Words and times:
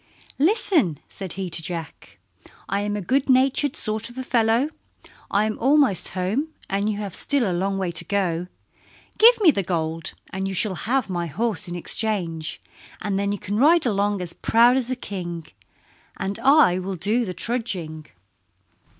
"Listen," 0.39 0.97
said 1.07 1.33
he 1.33 1.47
to 1.51 1.61
Jack, 1.61 2.17
"I 2.67 2.79
am 2.81 2.95
a 2.95 3.01
good 3.03 3.29
natured 3.29 3.75
sort 3.75 4.09
of 4.09 4.17
a 4.17 4.23
fellow. 4.23 4.69
I 5.29 5.45
am 5.45 5.59
almost 5.59 6.07
home 6.17 6.47
and 6.67 6.89
you 6.89 6.97
have 6.97 7.13
still 7.13 7.47
a 7.47 7.53
long 7.53 7.77
way 7.77 7.91
to 7.91 8.05
go. 8.05 8.47
Give 9.19 9.39
me 9.41 9.51
the 9.51 9.61
gold 9.61 10.13
and 10.33 10.47
you 10.47 10.55
shall 10.55 10.73
have 10.89 11.07
my 11.07 11.27
horse 11.27 11.67
in 11.67 11.75
exchange, 11.75 12.59
and 12.99 13.19
then 13.19 13.31
you 13.31 13.37
can 13.37 13.57
ride 13.59 13.85
along 13.85 14.23
as 14.23 14.33
proud 14.33 14.75
as 14.75 14.89
a 14.89 14.95
king, 14.95 15.45
and 16.17 16.39
I 16.39 16.79
will 16.79 16.95
do 16.95 17.23
the 17.23 17.35
trudging." 17.35 18.07